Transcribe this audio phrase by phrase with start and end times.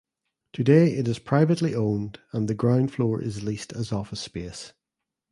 [0.51, 4.73] Today it is privately owned and the ground floor is leased as office space.